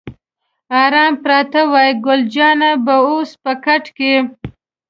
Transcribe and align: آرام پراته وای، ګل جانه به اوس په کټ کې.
آرام 0.83 1.13
پراته 1.23 1.61
وای، 1.71 1.89
ګل 2.05 2.21
جانه 2.33 2.71
به 2.85 2.95
اوس 3.07 3.29
په 3.43 3.51
کټ 3.65 3.83
کې. 3.97 4.13